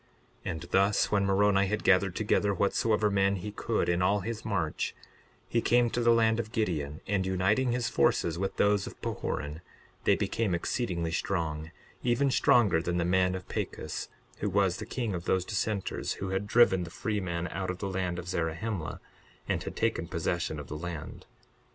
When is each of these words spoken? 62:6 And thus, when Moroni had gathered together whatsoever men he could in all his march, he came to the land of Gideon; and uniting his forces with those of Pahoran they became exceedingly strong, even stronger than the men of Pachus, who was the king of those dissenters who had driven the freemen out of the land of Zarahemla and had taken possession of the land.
62:6 0.43 0.51
And 0.51 0.61
thus, 0.71 1.11
when 1.11 1.25
Moroni 1.27 1.67
had 1.67 1.83
gathered 1.83 2.15
together 2.15 2.55
whatsoever 2.55 3.11
men 3.11 3.35
he 3.35 3.51
could 3.51 3.87
in 3.87 4.01
all 4.01 4.21
his 4.21 4.43
march, 4.43 4.95
he 5.47 5.61
came 5.61 5.91
to 5.91 6.01
the 6.01 6.09
land 6.09 6.39
of 6.39 6.51
Gideon; 6.51 7.01
and 7.05 7.23
uniting 7.23 7.71
his 7.71 7.87
forces 7.87 8.39
with 8.39 8.57
those 8.57 8.87
of 8.87 8.99
Pahoran 9.03 9.61
they 10.05 10.15
became 10.15 10.55
exceedingly 10.55 11.11
strong, 11.11 11.69
even 12.01 12.31
stronger 12.31 12.81
than 12.81 12.97
the 12.97 13.05
men 13.05 13.35
of 13.35 13.47
Pachus, 13.47 14.09
who 14.39 14.49
was 14.49 14.77
the 14.77 14.87
king 14.87 15.13
of 15.13 15.25
those 15.25 15.45
dissenters 15.45 16.13
who 16.13 16.29
had 16.29 16.47
driven 16.47 16.83
the 16.83 16.89
freemen 16.89 17.47
out 17.49 17.69
of 17.69 17.77
the 17.77 17.87
land 17.87 18.17
of 18.17 18.27
Zarahemla 18.27 18.99
and 19.47 19.61
had 19.61 19.75
taken 19.75 20.07
possession 20.07 20.59
of 20.59 20.65
the 20.65 20.77
land. 20.77 21.27